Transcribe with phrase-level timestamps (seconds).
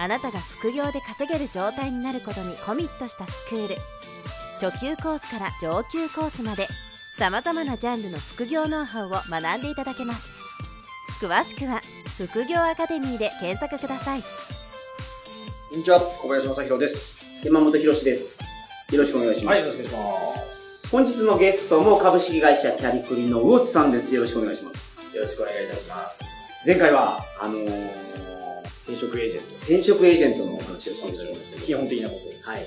[0.00, 3.76] あなたが副業で稼げる状態になることにコミットしたスクール
[4.58, 6.68] 初級コースから上級コースまで
[7.18, 10.24] さまざまなジャンルの副業ノウハウを学んでいただけます
[11.20, 11.82] 詳しくは
[12.16, 14.24] 副業アカデミーで検索ください
[15.70, 17.24] こんにちは、小林正宏です。
[17.44, 18.42] 山本博史です。
[18.90, 19.54] よろしくお願いします。
[19.54, 20.88] はい、よろしくお願いします。
[20.90, 24.12] 本日のゲストも株式会社キャリクリの魚津さんです。
[24.12, 24.98] よろしくお願いします。
[25.14, 26.24] よろしくお願いいたします。
[26.66, 28.29] 前回は、あのー、
[28.90, 29.56] 転職エージェント。
[29.58, 32.50] 転職エージェントのお話をしていただきました基本的なこと。
[32.50, 32.66] はい。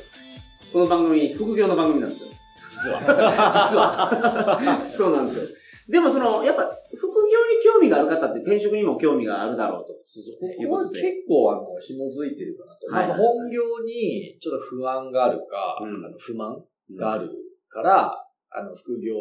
[0.72, 2.30] この番組、副業の番組なんですよ。
[2.70, 3.02] 実は。
[3.02, 4.82] 実は。
[4.88, 5.48] そうなんですよ。
[5.90, 9.92] でもその、やっぱ、副業に興味がある方って転職にも興味があるだろうと。
[9.92, 11.02] いうここはことで。
[11.02, 12.88] 結構あの、紐づいてるかなと。
[12.88, 16.64] はいまあ本業にちょっと不安があるか、うんあの不満
[16.96, 17.30] がある
[17.68, 19.16] から、あの、副業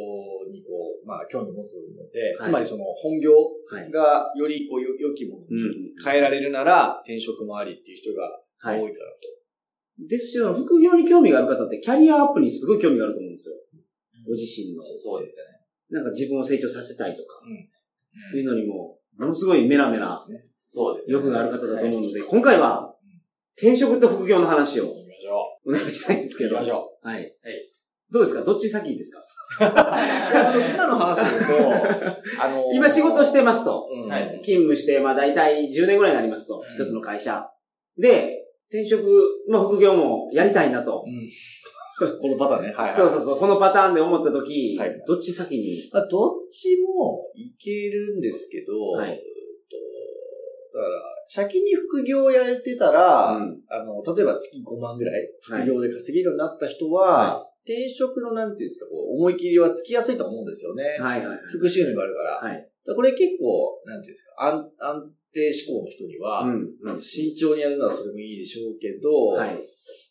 [0.51, 3.33] にこう、まあ、興味を持つので、はいつまりその本業
[3.71, 3.91] はい。
[3.91, 6.05] がよりこう、よ良きものにうん。
[6.05, 8.81] 変えられるなら、転職もありっていう人がはい。
[8.81, 9.11] 多いから
[10.09, 13.55] ですし、副業に興味がある方ってキャリアアップにすごい興味があると思うんですよ。
[14.27, 14.83] ご自身の。
[14.83, 15.51] そうですよね。
[15.91, 20.19] なんか自分を成長させたいとか、うんいうのにも、ものすごいメラメラ。
[20.69, 21.25] そうですよね。
[21.27, 22.95] 欲がある方だと思うので、今回は、
[23.57, 24.93] 転職と副業の話を
[25.67, 26.51] お願いしたいんですけう。
[26.51, 26.57] ど。
[26.57, 27.17] 行きましょはい。
[27.17, 27.72] はい
[28.13, 28.45] どうですか？
[28.45, 29.25] どっち先ですか？
[29.61, 33.89] 今の話で言うと、あの今仕事してますと。
[33.93, 36.57] うんはい勤務して、まあ大体10年ぐらいになりますと。
[36.57, 37.47] うん一つの会社。
[37.99, 39.05] で、転職
[39.49, 41.05] の副業もやりたいなと。
[41.07, 41.29] うん
[42.21, 42.69] このパターンね。
[42.69, 42.91] はい、はい。
[42.93, 43.39] そうそうそう。
[43.39, 45.77] このパターンで思ったとき、はいどっち先に？
[45.93, 49.17] まあ、どっちもいけるんですけど、はいえっ
[50.73, 50.95] とだから、
[51.29, 60.99] 先に副業をやれてたら、うんあの、例えば月5万ぐらい副業で稼げるようになった人は、は転職のなんていうんですか、こう思い切りはつきやすいと思うんですよね。
[61.01, 61.39] はいはい。
[61.51, 62.51] 副収入があるから。
[62.51, 62.69] はい。
[62.95, 66.71] これ結構、なんていうんですか、安安定志向の人には、うん。
[66.83, 67.01] うん。
[67.01, 69.59] 慎重にやるのはそれもいいでしょうけど、はい。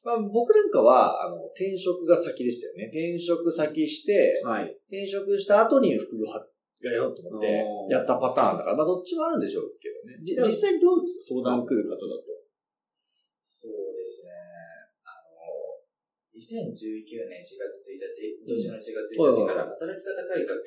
[0.04, 2.86] まあ、僕なんかは、あの、転職が先でしたよね。
[2.86, 4.72] 転職先して、はい。
[4.88, 6.48] 転職した後に副業は
[6.82, 10.18] やろうと思ってやったパターンだから、まあどっちもあるんでしょうけどね。
[10.26, 12.32] 実際どうですか相談来る方だと。
[13.40, 14.41] そうですね。
[16.42, 20.58] あの、2019年4月1日、今年の4月1日から働き方改革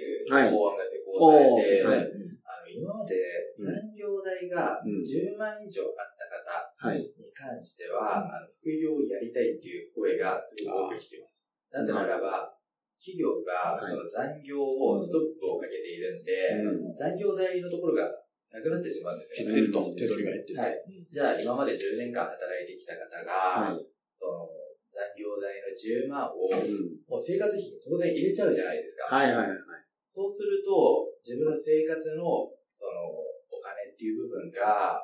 [0.47, 2.07] の法案が施行されて、はい
[2.45, 3.17] あの今まで
[3.57, 7.01] 残業代がうん10万以上あった方はい。
[7.01, 11.49] に関しては、あの副業をやりたいっていう声がすごく多く聞きます。
[11.73, 12.55] なぜならば、
[12.97, 18.09] 企業がはいその残業をストップをかけているんで、うん残業代のところが
[18.53, 19.55] なくなってしまうんですよね。
[19.55, 19.95] 減ってると。
[19.97, 20.63] 手取りが減ってると。
[20.63, 23.87] はいじゃあ今まで10年間働いてきた方が、はい。
[24.09, 24.49] その
[24.95, 26.63] 残業代の10万を、うん
[27.11, 29.11] もう生活費に当然入れちゃうじゃないですか。
[29.11, 29.59] はいはいはい。
[30.07, 33.03] そうすると、自分の生活の、その、
[33.51, 35.03] お金っていう部分が、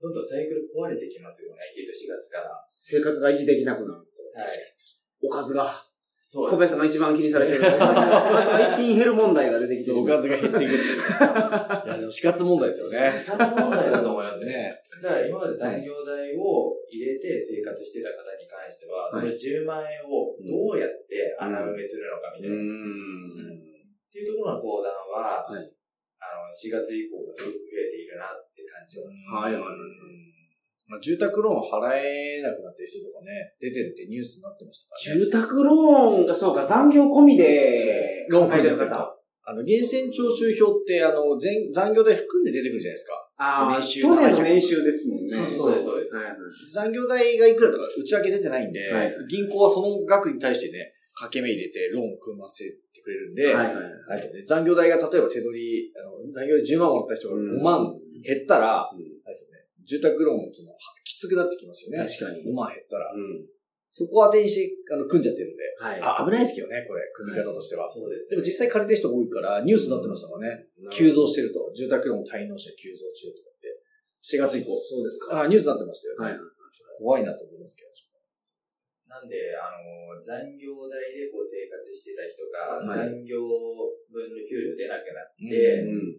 [0.00, 2.50] どんどんサイクル壊れてきますよね、きっと4月から。
[2.50, 4.06] は生活が維持できなくなる。
[4.46, 5.26] い。
[5.26, 5.83] おかずが。
[6.26, 7.60] そう小林さんが一番気にされてる。
[7.60, 10.00] おかずが一品減る問題が出てきてる。
[10.00, 10.96] おかずが減っていくっていう。
[10.96, 13.12] いや、でも死活問題ですよね。
[13.12, 14.52] 仕方問題だと思いますね。
[14.56, 14.80] ね。
[15.04, 22.56] だから今まで残業代を入れて生活してた方に関しては、その10万円をどうやって穴埋めするのかみたいな。
[22.56, 22.60] っ
[24.08, 25.68] ていうところの相談は、はい
[26.24, 29.28] あの、4月以降がすごく増えているなって感じます。
[29.28, 29.62] はいはい
[30.88, 35.20] まあ、住宅ローン払えなくなってる人とかね、出てるってニュースになってましたからね。
[35.24, 39.16] 住宅ローンが、そうか、残業込みで、ローン組んじゃ考えったた。
[39.46, 43.24] あの、源泉徴収票って、あの、全残業代含んで出てくるじゃないですか。
[43.36, 45.28] ああ、年収去年の年収ですもんね。
[45.28, 46.34] そうですそうですはいはい
[46.72, 49.12] 残業代がいくらとか内訳出てないんで、はい。
[49.28, 53.54] 銀行はその額に対してね、掛け目入れてローンを組ませてくれるんで、
[54.46, 57.60] 残業代が例えば手取り、あの残業で10万もらった人がうん。
[57.60, 57.94] 5万
[58.24, 59.13] 減ったら、うん
[59.84, 60.72] 住宅ローンもその
[61.04, 62.02] きつくなってきますよね。
[62.02, 62.42] 確かに。
[62.42, 63.12] 5万減ったら。
[63.12, 63.46] うん。
[63.94, 64.58] そこは電子
[64.90, 66.00] あの組んじゃってるんで、はい。
[66.02, 67.86] あ危ないですけどね、これ、組み方としては。
[67.86, 70.66] そうです、でも実際借りてる人が多いから、ニュースになってましたもんね。
[70.90, 71.70] 急増してると。
[71.70, 73.70] 住宅ローン滞納者急増中とかって。
[74.24, 74.74] 4月以降。
[74.74, 75.44] そうですか。
[75.44, 76.26] あニュースになってましたよね。
[76.26, 76.38] はい。
[76.98, 77.94] 怖いなと思いますけど。
[79.14, 83.46] なんで、あの、残業代でこう生活してた人が、はい残業
[84.10, 86.18] 分の給料出なくなって、う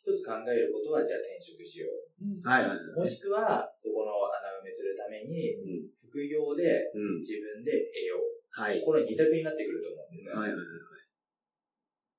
[0.00, 2.00] 一つ考えることは、じゃあ転職しよう。
[2.40, 2.80] はいはい。
[2.96, 5.92] もしくは、そこの穴埋めするために、うん。
[6.08, 7.20] 副業でうん。
[7.20, 8.40] 自分で得よう。
[8.48, 8.80] はい。
[8.80, 10.32] この二択になってくると思うんですね。
[10.32, 11.04] はいはいはい。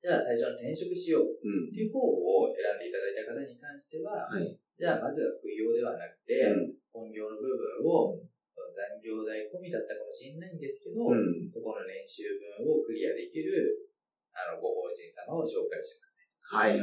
[0.01, 4.45] じゃあ最初の転職しよううんっていう方を選んでいただいた方に関しては、はい。
[4.77, 6.77] じゃあまずは副業ではなくて、うん。
[6.93, 8.21] 本業の部分を、
[8.53, 11.49] その残業代込みだったかもしれないんですけど、うん。
[11.49, 12.29] そこの年収
[12.61, 13.89] 分をクリアできる、
[14.37, 16.29] あの、ご法人様を紹介しますね。
[16.45, 16.77] はい。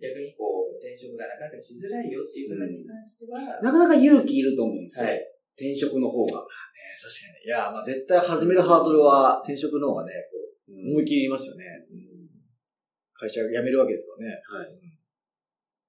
[0.00, 5.08] 逆にこう、転職がなかなかしづらいよっていう方に関しては、なかなか勇気いると思うんですよ。
[5.08, 5.20] はい。
[5.56, 6.44] 転職の方が。
[6.44, 6.46] ね
[7.00, 7.44] 確かに。
[7.44, 10.36] いや、まあ絶対始めるハードルは転職の方がね、こ
[10.68, 11.64] う思い切りますよね。
[13.16, 14.36] 会社辞めるわけですからね。
[14.44, 14.68] はい。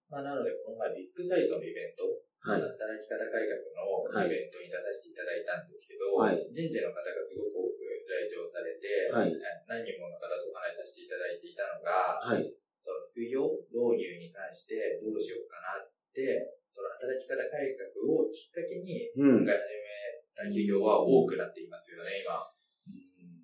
[0.08, 2.08] まあ、なので、この前ビッグサイトのイベント、
[2.40, 2.64] はい。
[2.64, 9.36] 働き方改革のイベントに出させていただいたんですけど、はい人事の方がすごく多く来場されて、はい
[9.68, 12.48] 何人もの方とお話しさせていただいていたのが、はい。
[12.88, 19.44] その副業導入に関してどうしようかなって、その働き方改革をきっかけにうん。
[19.44, 19.92] 考え始め
[20.32, 22.40] た企業は多くなっていますよね、今。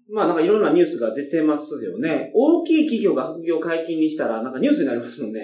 [0.07, 2.31] まあなんかいろんなニュースが出てますよね。
[2.31, 5.43] 大きい企業が副業解禁にしたらなんかニュースになりますもんね。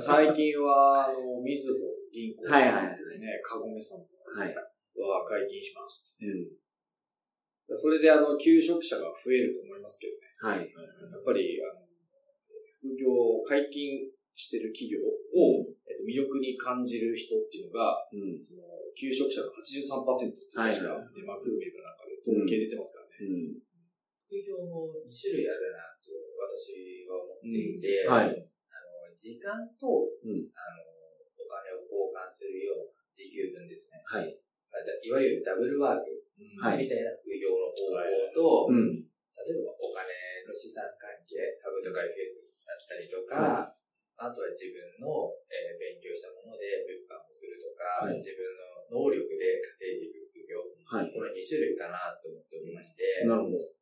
[0.00, 1.78] 最近は、あの、みずほ
[2.10, 4.54] 銀行はいはいはいね、かごめさんとかはい。
[4.54, 6.18] は解禁します。
[6.20, 7.76] うん。
[7.76, 10.14] それで、あの、求職者が増えると思いますけど
[10.52, 10.56] ね。
[10.56, 10.70] はい。
[10.70, 11.85] やっぱり、あの、
[12.86, 14.06] 副業を解禁
[14.36, 18.38] してる企業を、えっと、魅力に感じる人っていうのが、うん。
[18.38, 18.62] その、
[18.94, 23.26] 求職者の83%って確か、はいで、マクロミルかなんかで統計出てますからね。
[23.26, 23.66] うん。
[24.28, 28.34] 副業も2種類あるなと私は思っていて、はい。
[28.34, 30.86] あの時間と、うんあの
[31.36, 34.02] お金を交換するような時給分ですね。
[34.02, 34.34] はい。
[34.66, 36.10] まあだいわゆるダブルワーク
[36.58, 39.06] はいみたいな副業の方法と、うん。
[39.44, 40.08] 例えばお金
[40.48, 43.76] の資産関係、株とか FX だったりとか、
[44.16, 48.44] あとは自分の、えー勉強したもので物販をするとか、はい自分
[48.90, 51.12] の能力で稼いでいく副業、はい。
[51.12, 53.76] この2種類かなと思っておりまして、なるほど。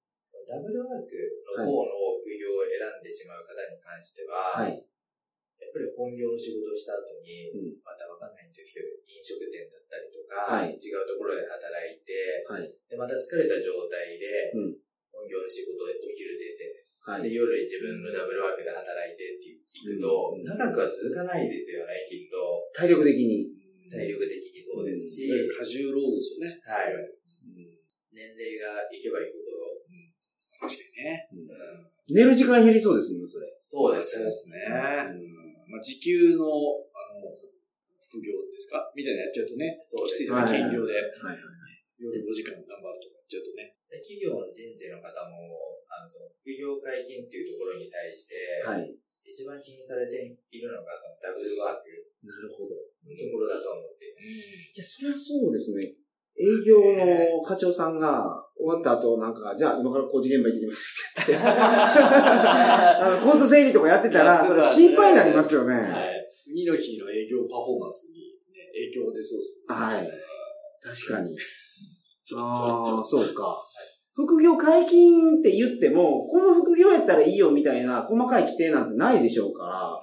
[0.44, 1.16] ダブルワーク
[1.56, 4.80] の方の副業を選んでしまう方に関しては、はい。
[5.60, 12.66] やっぱり本業の仕事をした後に、うんまたわかんないんですけど、飲食店だったりとか、はい違うところで働いて、はい。
[12.90, 14.50] で、また疲れた状態で、
[15.44, 17.28] うん本業の仕事でお昼出て、で、はい。
[17.28, 22.40] 夜自分のダブルワークで働いてっていくと、うん長くは続かないですよね、きっと。
[22.72, 23.52] 体力的に。
[23.92, 26.56] 体力的にそうですし、過重労働ですよね。
[26.64, 26.96] はい。
[26.96, 27.76] うん
[28.14, 29.84] 年齢がいけばいくほど、
[30.56, 31.28] 確かにね。
[31.34, 33.48] うん寝る時間減りそうですもんね、それ。
[33.56, 34.28] そうですね。
[34.28, 34.56] そうですね。
[34.68, 37.32] うんまあ、時給の、あの、
[37.96, 38.92] 副業ですか？
[38.94, 40.92] みたいなのやっちゃうとね、そうですね、はい兼業で。
[40.94, 41.38] はい。
[41.98, 43.73] 夜5時間頑張るとかやっちゃうとね。
[44.04, 48.92] で企業の人事の方も、あの、その、副業解禁っていうところに対して、はい。
[49.24, 51.88] 一番気にされているのが、そのダブルワーク
[52.22, 52.76] なるほど。
[53.04, 55.04] のところだと思っています。
[55.04, 56.04] いや、そりゃそうですね。
[56.36, 58.24] 営業の課長さんが
[58.56, 61.48] 終わった後、なんか、じゃあ今から工事現場行ってきますって言って。
[61.52, 65.74] あの、コント整理とかやってたら、それ心配になりますよね。
[65.74, 66.24] はい。
[66.26, 68.18] 次の日の営業パフォーマンスに、
[68.52, 69.74] ね、影響が出そうですね。
[69.74, 70.10] はい。
[70.82, 71.36] 確かに。
[72.36, 73.62] ああ、そうか。
[74.14, 80.00] 副業解禁って言っても、この副業やったらいいよみたいな細かい規定なんてないでしょうか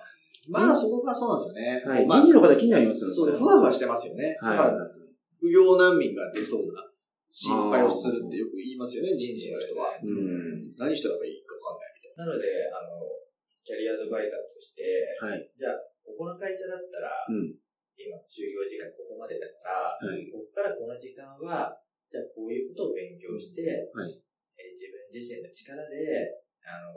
[0.49, 1.81] まあ、そこがそうなんですよね。
[1.85, 2.05] ら、はい。
[2.05, 3.13] まあ人事の方気になりますよね。
[3.13, 4.37] そうで、ふわふわしてますよね。
[4.41, 5.01] はい
[5.41, 6.85] 副業難民が出そうな
[7.31, 9.89] 心配をするってよく言いますよね、人事の人は。
[9.97, 10.75] うん。
[10.77, 13.01] 何したらいいかわかんないみたいなので、あの、
[13.63, 14.83] キャリアアドバイザーとして、
[15.17, 15.49] はい。
[15.55, 17.55] じゃあ、ここの会社だったら、うん。
[17.97, 20.29] 今、就業時間ここまでだから、はい。
[20.29, 21.73] ここからこの時間は、
[22.11, 23.63] じゃあこういうことを勉強して、
[23.95, 24.11] はい。
[24.59, 26.91] えー自分自身の力で、あの、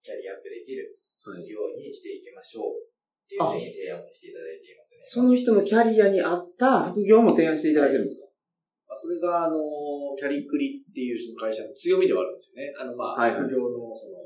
[0.00, 1.46] キャリアアップできるはい。
[1.50, 2.86] ようにしていきましょう。
[3.26, 5.02] っていうふうに提案をさせていただいていますね。
[5.02, 8.26] その人のキャリアに合った副業も提案していただけるんですか？
[8.26, 8.32] な。
[8.90, 9.58] まあ、それが、あの、
[10.18, 12.74] キャリクリっていうその会社の強みではあるんですよね。
[12.78, 14.18] あの、まあ、はいはい副業の、その、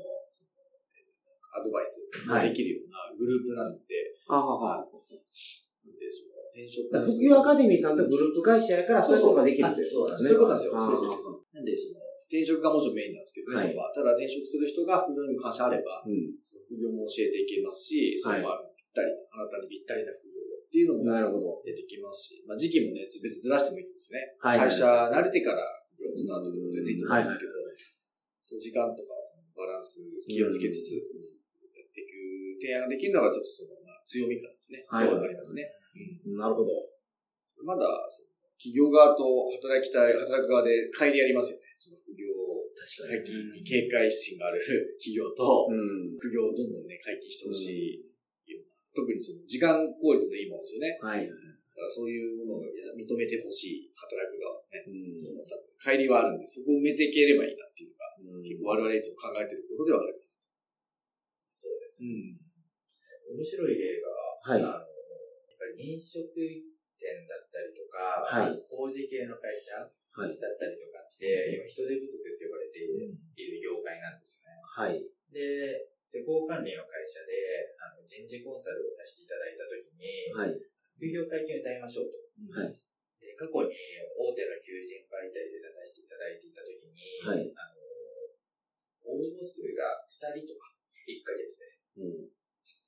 [1.57, 5.13] アドバイスができるようなグループなんで、ああ、はい。
[5.15, 10.33] で、その、転職副業アカデミーさんとグループ会社やから、そういうことができるそうですね。
[10.33, 10.73] そういうことなんですよ。
[10.73, 13.93] ああそうそうそうなんで、その、転職がもちろんメインなんですけどね、はいそこは。
[13.93, 21.61] ただ転職する人が副業にも関心あれば、副業も教えていけますし、それもあのぴったり、あなたにぴったりな副業っていうのもなるほど。
[21.61, 24.33] 出てきますし、まあ時期もね、別にずらしてもいいですね。
[24.41, 25.61] はいはい会社慣れてから
[25.93, 27.51] 副業のスタートでも全然いいと思うんですけど、
[28.41, 29.13] その時間とか
[29.53, 35.63] バランス気をつけつつ、やっていく提案ができるのがちょっとその、まあ、強みかなとね、はいありますね。
[36.37, 36.69] なるほど。
[37.63, 37.85] まだ、
[38.57, 39.23] 企業側と
[39.53, 41.65] 働きたい、働く側で乖離ありますよね。
[41.77, 42.25] その副業
[42.77, 44.61] 解禁に警戒心がある
[44.97, 46.17] 企業と、うん。
[46.17, 48.05] 副業をどんどんね、解禁してほし
[48.47, 50.97] いよう特にその時間効率のいいものですよね。
[51.01, 51.27] はい。
[51.27, 52.61] だからそういうものを
[52.97, 54.85] 認めてほしい働く側ね。
[54.87, 55.17] うん
[55.77, 60.19] 帰りはあるんで、そこを埋めていければいいなっていうのが、うん結構我々いつも考えてることではあるか
[61.47, 62.09] そうですな。
[62.09, 62.33] ね。
[63.29, 64.09] 面白い例が、
[64.41, 64.96] はいあの、
[65.67, 66.31] ぱり飲食
[66.95, 70.33] 店だったりとか、はい工事系の会社だはい。
[70.33, 73.13] ったりとかって、今人手不足って呼ばれている
[73.61, 74.49] 業界なんですね。
[74.63, 75.03] はい。
[75.29, 80.57] で、施工管理の会社であの人事コンサルをさせていただいたときに、はい。
[80.97, 82.63] 副業会見歌いましょうと。
[82.63, 82.73] はい。
[83.21, 83.75] で過去に
[84.17, 87.77] 大手の求人媒体で出させていただいていたときに、はいあの
[89.07, 90.67] 応募数が2人とか、
[91.07, 91.63] 1ヶ月
[91.97, 92.29] うん。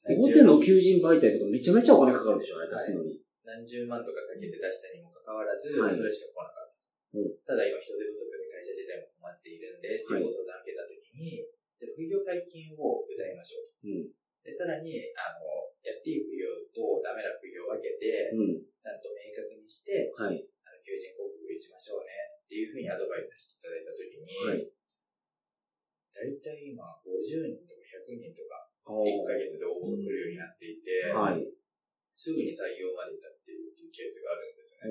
[0.06, 0.16] で。
[0.16, 3.20] 大手の求人媒体とかめちゃめちゃお金かかるでしょ、あれ出すのに。
[3.44, 6.80] 何十万とかかけて出したにもかかわらず、はいそれしか来なかった。
[7.10, 11.42] うんただ今人手不足で会社自体も困っているんで、っていうご相談を受けたときに、
[11.80, 13.90] じゃあ副業解禁を歌いましょうと。
[13.90, 14.14] うん。
[14.46, 18.62] で、さらに、あの、やっていい副業とダメな副業を分けて、うん。
[18.78, 20.38] ちゃんと明確にして、はい。
[20.38, 22.14] あの求人広告打ちましょうね
[22.46, 24.70] っていうふうにアドバイスさせていただいたときに、はい。
[26.14, 31.46] だいたい今50人とか100人とかお1ヶ月で応募が来るようになっていて、はい。
[32.16, 34.90] すぐに採用まで至っているっていうケースがあるんですね。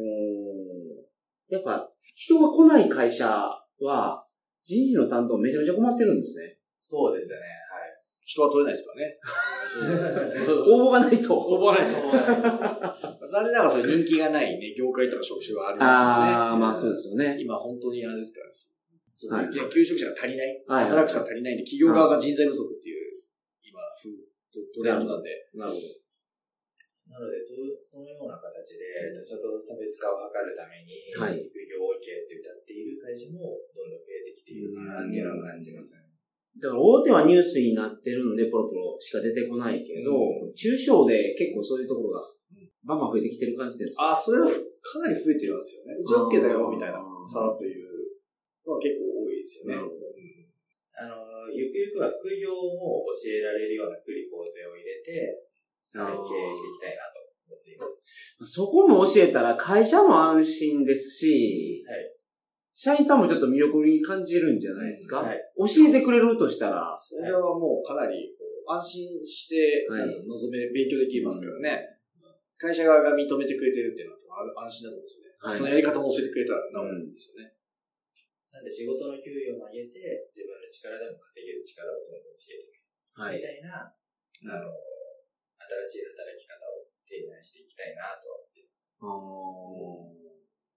[1.51, 4.25] おやっぱ、人が来ない会社は、
[4.65, 6.59] 人事の担当めちゃめちゃ困ってるんですね。
[6.77, 7.47] そうですよね。
[7.73, 7.99] はい。
[8.25, 9.17] 人は取れないですからね。
[10.69, 11.39] 応募がないと。
[11.39, 12.59] 応募ないと思わないです
[13.29, 16.37] 残念ながらそれ人気がないね、業界とか職種はありますよね。
[16.37, 17.41] ああ、まあそうですよね。
[17.41, 18.53] 今本当にあれですから、
[19.17, 23.08] そはい求職者が足りない、はい働く人が足りないんで、企業側が人材不足っていう、
[24.49, 25.31] トトレンドなんで。
[25.55, 26.09] なるほど。
[27.09, 36.05] なので、そうそのような形で、他者と差別化を図るために、はい副業 OK って歌っている会社もどんどん増えてきているかなっていうのは感じますね。
[36.61, 40.13] だから大手はニュースになってるのでポロポロしか出てこないけど、
[40.53, 42.21] 中小で結構そういうところが
[42.85, 45.95] バンバン増えてきてる感じですかあ、それはかなり増えてますよね。
[45.97, 47.89] うちは OK だよ、みたいなさらっという
[48.67, 49.77] のは結構多いですよね。
[49.77, 50.09] なるほど
[50.99, 51.15] あの、
[51.53, 55.45] ゆくゆくは副業も教えられるような福利厚生を入れて、
[55.97, 58.05] はい経営していきたいなと思っています。
[58.45, 62.19] そこも教えたら会社も安心ですし、はい
[62.79, 65.41] 社員さんもちょっと魅力に感じるんじゃないですか、はい。
[65.59, 71.99] 教えてくれるとしたら、それはもうかなりこう安心して、望め、勉強できますからね。
[72.57, 75.29] 会社側が認めてくれてるっていうのはあ安心だと思うんですよね。
[75.39, 77.51] はいそのやり方も教えてくれたらなおんですよね。
[78.55, 81.19] なんで仕事の給与も上げて、自分の力でも
[81.69, 82.81] 力をどんどんつけていく。
[83.13, 83.37] はい。
[83.37, 84.73] みたいな、あの、
[85.69, 88.89] 新しい働き方を提案していきたいなとは思っています。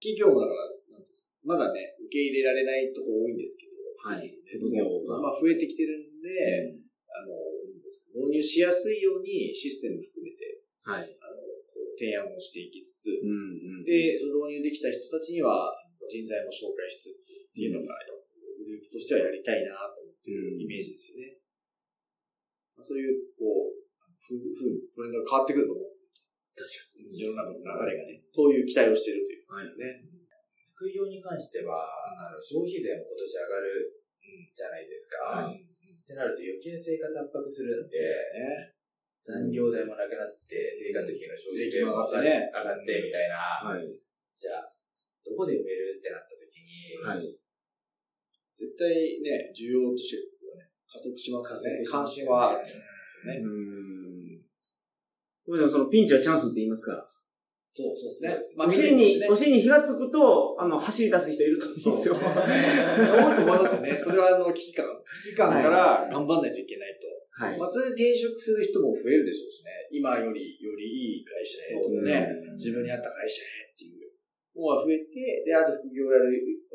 [0.01, 0.55] 企業もだか
[0.91, 3.71] ら、なんですかまだね、受け入れられないところ多いんですけど、
[4.01, 6.73] はいね副業がまあ増えてきてるんで、
[7.05, 7.37] あの、
[7.69, 11.05] なんですか導入しやすいようにシステム含めて、はい。
[11.21, 11.37] あの、
[11.69, 13.85] こう提案をしていきつつ、うんうん。
[13.85, 15.69] で、その導入できた人たちには
[16.09, 17.93] 人材も紹介しつつっていうのが、
[18.57, 19.90] グループとしてはやりたいな
[20.21, 21.41] ってるイメージですよね。
[22.77, 23.81] まあ、そういう、こう、
[24.21, 25.89] ふう、ふう、トレンドが変わってくると思う。
[26.53, 27.17] 確かに。
[27.17, 30.05] 世の中の流れがね、そういう期待をしているということですね。
[30.77, 34.01] 副業に関しては、あの消費税も今年上がる
[34.53, 35.49] じゃないですか。
[35.49, 38.67] はいってなると余計生活圧迫するんで、ね。
[39.21, 43.37] 残業代もなくなって、生活費の消費税も上が税金も上がってね上がってみたいな、
[43.69, 43.85] はい。
[44.33, 44.73] じゃあ、
[45.21, 47.37] どこで埋めるってなった時に、はい。
[48.61, 48.93] 絶対
[49.25, 51.81] ね、需要としてはね、加速しますよね。
[51.81, 52.77] 関心はあるんです
[53.25, 53.41] よね。
[53.41, 54.37] うん。
[55.57, 57.03] でもそのピンチはチャンスって言いますから。
[57.73, 58.59] そうそうですね。
[58.59, 62.15] お尻に、ね、お尻に火がつくと、あの、走り出す人いると思うんですよ。
[62.19, 63.97] 多いと思いますよね。
[63.97, 64.85] それはあの、危機感。
[65.23, 67.07] 危機感から頑張んないといけないと。
[67.31, 67.57] はい。
[67.57, 69.87] まあ、それで転職する人も増えるでしょうしね。
[69.89, 72.27] 今より、よりいい会社へとかね、
[72.59, 74.01] 自分に合った会社へっていう
[74.59, 76.27] のが増えて、で、あと副業をやる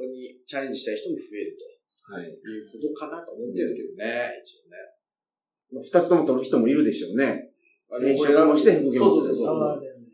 [0.08, 1.66] にチャレンジしたい人も増えると
[2.06, 2.30] はい。
[2.30, 5.82] いうことかなと思ってるんですけどね、一応ね。
[5.82, 7.50] 二つとも取る人もいるでしょうね。
[7.90, 9.58] あ転職もして副業もそうそうそうそう。
[9.58, 10.06] ああ、全然。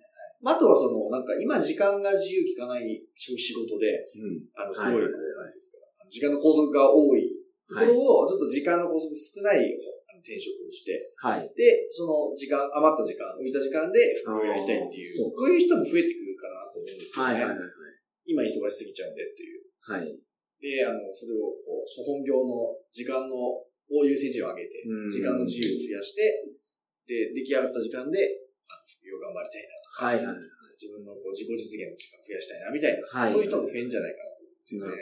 [0.44, 4.48] あとはその、なんか今時間が自由聞かない仕事で、うん。
[4.56, 5.04] あの、すごい、
[6.08, 7.30] 時間の拘束が多い
[7.68, 9.70] ところを、ちょっと時間の拘束少ない
[10.10, 11.46] あの転職をして、はい。
[11.54, 17.32] で、その時間、余った時間、浮いた時間で副業をやりたいっていう、そうこういう人も増えてくるかなと思うんですけどね。
[17.34, 17.92] はいはいはい
[18.24, 19.66] 今忙しすぎちゃうんでっていう。
[19.82, 20.14] はい。
[20.62, 20.70] はい。
[20.70, 23.34] で、あの、それを、こう、本業の時間の、
[23.92, 26.46] を優先順位を上げて、うん時間の自由を増やして、
[27.04, 28.40] で、出来上がった時間で、
[28.70, 30.62] あの、副業頑張りたいなとか、はいはい。
[30.82, 34.98] 自分のこう自己実現の時間を増やしたいなみたいな、はいそういう人も増えんじゃないかなと思うんですよね。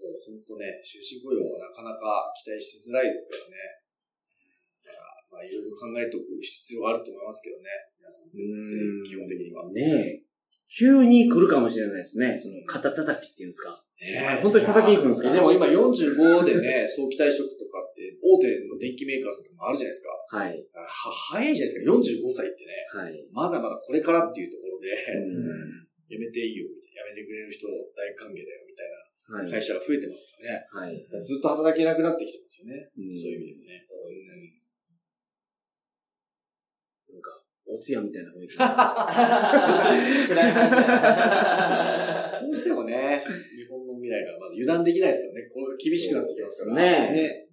[0.00, 3.84] もう本当ね、終身雇用はなかなか期待しづらいですからね。
[4.88, 7.68] だからまあいろいろ考えておく必要があると思いますけどね。
[8.00, 9.68] 皆さん全然基本的には。
[9.68, 10.26] ねえ。
[10.68, 12.40] 急に来るかもしれないですね。
[12.40, 13.85] その、肩叩きっていうんですか。
[13.96, 15.32] ね本当に叩きに来るんですか？
[15.32, 20.12] でも今45でね、早期退職とかって、大手の電気メーカーさんとかもあるじゃないですか。
[20.36, 20.52] はい。
[20.74, 20.84] は、
[21.32, 21.92] 早いじゃないですか。
[21.92, 22.72] 45歳ってね。
[22.92, 23.24] はい。
[23.32, 27.08] まだまだこれからっていうところで、うんやめていいよ、みたいな。
[27.08, 28.86] やめてくれる人大歓迎だよ、みたい
[29.42, 29.46] はい。
[29.46, 30.44] な会社が増えてますか
[30.78, 30.92] らね。
[30.92, 31.24] はい。
[31.24, 32.90] ずっと働けなくなってきてますよね。
[32.96, 33.80] うんそういう意味でもね。
[33.82, 34.60] そうですね。
[37.10, 38.54] なんか、おつやみたいな雰囲気。
[40.30, 43.24] 暗い話だどうしてもね、
[44.32, 45.48] がまだ油断できないですからね。
[45.50, 47.12] これが厳しくなってきますから。
[47.12, 47.46] ね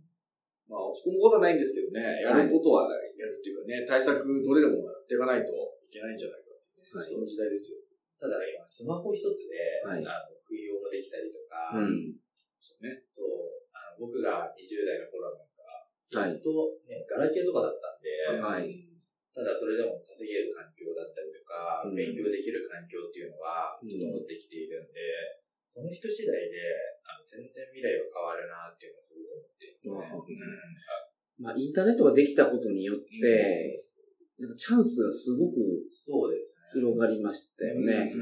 [0.74, 7.84] まあ、落ち込むことはないんですけどね、やることはやるっていうかね、対策どれでもやっていかないといけないんじゃないかっていうね、はいその時代ですよ。
[8.18, 12.18] ただ今、スマホ一つで、はいあの、副業もできたりとか、うん。
[12.58, 13.04] そうね。
[13.06, 13.28] そう、
[13.76, 16.50] あの僕が20代の頃なんか、はいやっと、
[16.90, 18.94] ね、ガラケーとかだったんで、はい。
[19.34, 25.43] ただそれでも稼げる環境だったりとか、うん勉強できる環境っていうのは整ってきているんで、
[25.74, 26.62] その人次第で、
[27.02, 30.54] あの全然未来が変わるなっていうのはすごく思っていますね。
[31.42, 33.82] まあ、インターネットができたことによって、
[34.38, 35.58] なんかチャンスがすごく
[35.90, 36.78] そうですね。
[36.78, 38.14] 広がりましたよね。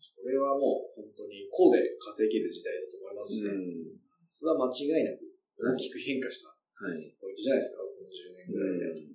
[0.00, 4.00] それはもう本当にこうで稼げる時代だと思いますし、うん。
[4.32, 5.28] それは間違いなく
[5.60, 7.12] 大きく変化したはい。
[7.20, 9.12] ポイントじゃないですか、この10年ぐらいで。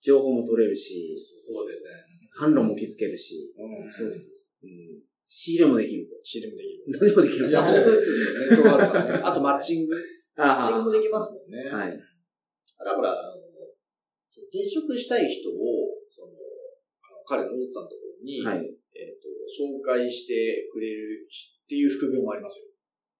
[0.00, 2.30] 情報も取れるし、そうですね。
[2.38, 4.54] 販路も築けるし、うん、そうです。
[4.62, 5.02] うん。
[5.34, 6.14] 仕入れもできると。
[6.22, 6.86] 仕入れもできる。
[6.86, 7.50] 何でもできる。
[7.50, 8.14] いや、本当ですよ。
[8.38, 9.18] ネットがあるからね。
[9.26, 9.98] あとマッチング。
[10.38, 11.58] マッチングあもできますもんね。
[11.74, 11.98] あ、はい。
[11.98, 13.42] だから、あの、
[14.30, 18.62] 転職したい人を、その、あの彼の大津さんのところに、はい。
[18.94, 22.62] えっ、と、紹介してくれるっていう副業もあります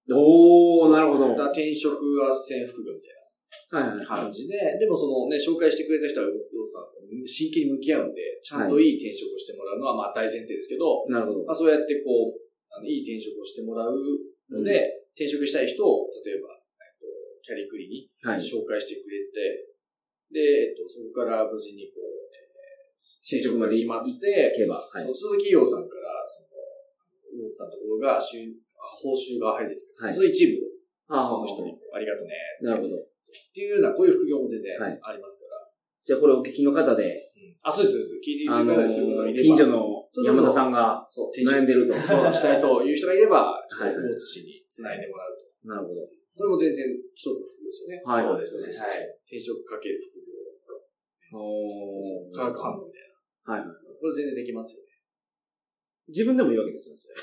[0.06, 0.16] よ。
[0.16, 1.34] おー、なるほど。
[1.50, 3.13] 転職斡旋副業みたいな
[3.70, 11.44] 感じで、でもそのね、紹介してくれた人は大津さんと真剣に向き合うんで、ちゃんといい転職をしてもらうのはまあ大前提ですけど、なるほど。
[11.44, 12.38] まあ、そうやってこう、
[12.70, 13.94] あのいい転職をしてもらう
[14.50, 17.06] ので、転職したい人を、例えば、えっと、
[17.42, 18.42] キャリクリにはい。
[18.42, 19.74] 紹介してくれて、
[20.34, 24.82] で、えっと、そこから無事にこう、えー、就職まで決まって、けば。
[24.82, 25.30] はいそ。
[25.30, 32.96] の鈴木洋さんから、その、大津さんのところが、報酬が入るんですけど、はいその一部を、あその人に、ありがとね、なるほど。
[32.96, 33.00] っ
[33.54, 35.54] ていうような、こういう副業も全然はいありますから。
[36.04, 37.30] じゃあこれお聞きの方で、
[37.62, 38.20] あ、そうです、そうです。
[38.20, 41.94] 聞いていあのただいてそういう方がいれば、近所の山田さんが悩んでると。
[41.94, 45.68] そうしたいという人がいれば、ちょっ大津市に繋いでもらうと。
[45.68, 46.02] なるほど。
[46.36, 48.02] これも全然一つの副業ですよね。
[48.04, 48.76] はいそうですね。
[48.76, 49.16] はい。
[49.24, 50.34] 転職かける副業。
[51.32, 53.02] お化学反応みたい
[53.46, 53.54] な。
[53.54, 53.76] はいはい。
[53.98, 54.88] これ全然できますよね。
[56.08, 57.14] 自分でもいいわけですよ、それ。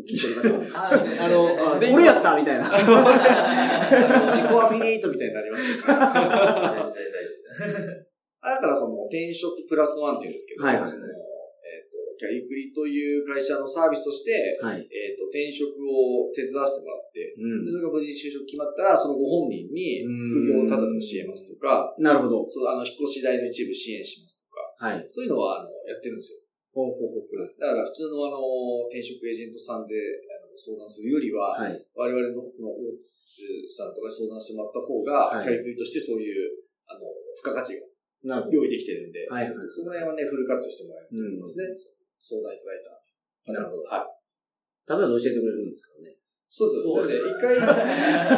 [0.00, 0.88] 聞いてる方は。
[0.88, 2.64] あの、あ で俺やったみたいな。
[2.64, 5.84] 自己アフィリエイトみたいになりますけど、 ね。
[5.84, 8.08] 全然大丈夫です。
[8.42, 14.82] あだからその転職プラスワンっていうんですけど、はいはいそのえっ、と、キャリクリという会社のサービスとして、はい。
[14.82, 22.02] えっ、と、転職を手伝わせてもらって、うでそれが無事就職決まったら、そのご本人に副業をただでも支援ますとか、ん。
[22.02, 22.42] なるほど。
[22.48, 25.04] そう、あの、引っ越し代の一部支援しますとか、はい。
[25.06, 26.41] そういうのは、あの、やってるんですよ。
[26.72, 27.52] ほうほうほう。
[27.60, 28.40] だから普通のあの、
[28.88, 31.76] 転職エージェントさんであの相談するよりは、はい。
[31.92, 37.04] 我々のこの大津さんとかに相談してもらった方が、はいキャリクリとしてそういう、あの、
[37.36, 37.92] 付加価値が。
[38.22, 41.64] 用意できてるんで、はいそうその辺はね、フル活用してもらえると思いますね。
[42.22, 43.52] 相談いただいた。
[43.52, 44.22] なるほどはい。
[44.86, 46.22] 食べ方教えてくれるんですからね。
[46.46, 46.82] そうです。
[46.84, 47.64] そうですだって一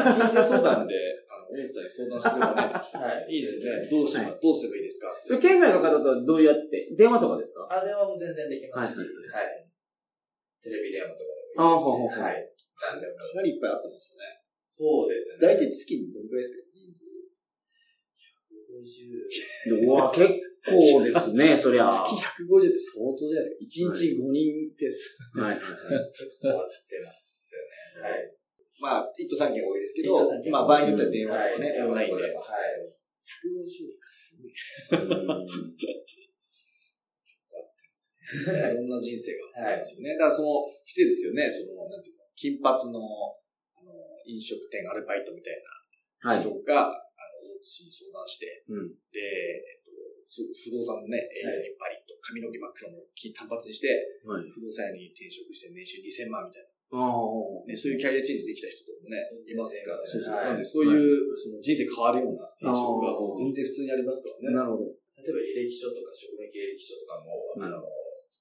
[0.09, 0.95] 回、人生相談で、
[1.29, 3.35] あの、大津さんに相談してくればね、はい。
[3.35, 3.89] いいですよね。
[3.91, 7.69] どうしま、はどうすればいいですかそれ、県外の方とはどうやって電話とかですか？
[7.71, 9.67] あ、電話も全然できますし、ははい。
[10.63, 12.51] テレビ電話とかあでもいいですし、ほうほうほうはい。
[12.93, 13.17] 何でも。
[13.17, 14.41] かなりいっぱいあってますよね。
[14.67, 15.39] そうですね。
[15.41, 16.65] 大体月にどのくらいですか？
[16.75, 17.05] 人数。
[19.75, 19.87] 150。
[19.87, 20.29] うわ、 結
[20.67, 21.85] 構ですね、そりゃ。
[21.85, 23.95] は月150って相当じゃないですか。
[23.95, 25.19] 1日5人ペース。
[25.37, 25.61] いはいはい。
[25.61, 27.63] 終わってますよ
[28.03, 28.09] ね。
[28.11, 28.35] はい。
[28.81, 30.19] まあ、1都3件多いですけど
[30.51, 32.23] まあ場合によっては電話とかね、はいオンラインで。
[32.23, 32.33] はい。
[32.35, 34.51] 150人かすごい。
[38.25, 40.17] いろんな人生がありますよね。
[40.17, 43.01] だからその、失礼ですけどね、その、なんていうの、金髪の、
[43.77, 43.93] あの、
[44.25, 45.85] 飲食店アルバイトみたいは。
[46.25, 46.97] ない人が、あ
[47.45, 48.89] の、大津市に相談して、うん。
[49.13, 49.93] で、えっと、
[50.25, 53.93] す不動産のね、営業にバリッと髪の毛真っ黒の金単発にして、
[54.25, 54.49] はい。
[54.49, 57.13] 不動産屋に転職して年収2000万みたいああ。
[57.69, 57.69] な。
[57.69, 60.35] ね、そういうキャリアチェンジできた人とかもね、いますから、いそうそう。
[60.35, 64.57] はいなんで、そういう、その人生変わるような転職が全然普通にありますからね。
[64.57, 64.89] なるほど。
[65.21, 67.85] 例えば履歴書とか職務経歴書とかも、うんあの、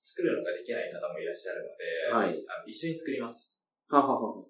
[0.04, 3.48] 作るのができない方もいらっしゃるので、はいあの一緒に作ります。
[3.88, 4.44] ははは。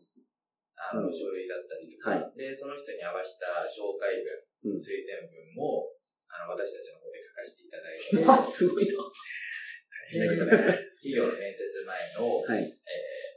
[0.73, 4.25] あの、うん書類だったりとか、はで、その人に合わせた紹介
[4.65, 5.93] 文、うん推薦文も、
[6.27, 8.97] あの、私たちの方で書かせていただいて、 あ、すごいな。
[8.97, 11.85] だけどね、 企業の面接前
[12.17, 12.65] の、はい。
[12.65, 13.33] えー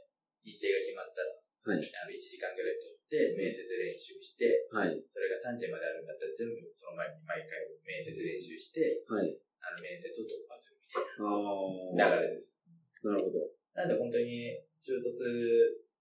[0.47, 1.83] 日程が決まったら、はい。
[1.83, 4.95] あの1時間ぐらい取って、面接練習して、はい。
[5.11, 9.35] それが3時まであるんだったら全部その前に毎回面接練習して、はい。
[9.61, 12.15] あの面接を突破するみたいああ。
[12.15, 12.55] な流れです。
[13.03, 13.51] なるほど。
[13.73, 15.23] なんで本当に中卒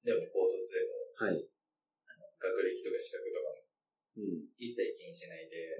[0.04, 1.40] でも高卒でもはい。
[2.36, 3.64] 学歴とか資格とかも
[4.16, 4.48] うん。
[4.56, 5.76] 一切気にしないで、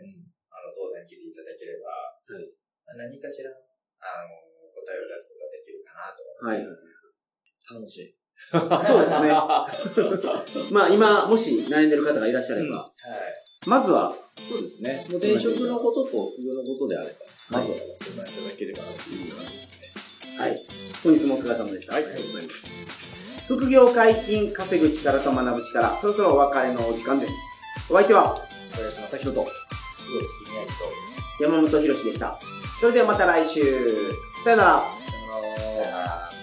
[0.52, 2.48] あの相談に来ていただければ、はい
[2.86, 4.32] まあ何かしらあの
[4.76, 6.64] 答えを出すことができるかなとはい。
[7.66, 8.16] 楽しい。
[8.52, 9.32] そうですね。
[10.70, 12.92] まあ今、もし悩んでる方がいらっしゃれば、はい。
[13.66, 14.14] まずは、
[14.48, 15.05] そうですね。
[15.11, 17.09] もう前職のことと副業のことであれ
[17.50, 20.38] ば、まずは相談いただければなという感じですね。
[20.38, 20.64] はい。
[21.02, 21.94] 本日もお疲れ様でした。
[21.94, 22.87] はいありがとうございます。
[23.48, 27.35] 副業解禁、稼ぐ力と学ぶ力、そろそろお別れのお時間です。
[27.90, 28.40] お相手は
[28.72, 29.48] 小林正宏と、魚
[30.20, 30.85] 月宮城と、
[31.40, 32.38] 山本博史でした。
[32.81, 33.62] それではまた来週。
[34.44, 34.83] さよなら
[35.42, 36.36] さよなら。